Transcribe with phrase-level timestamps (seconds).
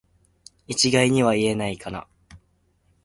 [0.65, 2.07] 一概には言えないかな